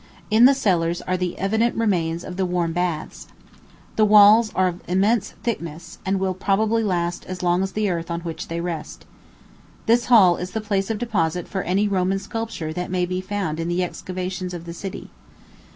In 0.31 0.45
the 0.45 0.55
cellars 0.55 1.03
are 1.03 1.15
the 1.15 1.37
evident 1.37 1.75
remains 1.75 2.23
of 2.23 2.35
the 2.35 2.45
warm 2.47 2.73
baths. 2.73 3.27
The 3.97 4.03
walls 4.03 4.51
are 4.55 4.67
of 4.69 4.81
immense 4.87 5.35
thickness, 5.43 5.99
and 6.03 6.19
will 6.19 6.33
probably 6.33 6.83
last 6.83 7.23
as 7.25 7.43
long 7.43 7.61
as 7.61 7.73
the 7.73 7.87
earth 7.87 8.09
on 8.09 8.21
which 8.21 8.47
they 8.47 8.61
rest. 8.61 9.05
This 9.85 10.05
hall 10.07 10.37
is 10.37 10.53
the 10.53 10.59
place 10.59 10.89
of 10.89 10.97
deposit 10.97 11.47
for 11.47 11.61
any 11.61 11.87
Roman 11.87 12.17
sculpture 12.17 12.73
that 12.73 12.89
may 12.89 13.05
be 13.05 13.21
found 13.21 13.59
in 13.59 13.67
the 13.67 13.83
excavations 13.83 14.55
of 14.55 14.65
the 14.65 14.73
city. 14.73 15.11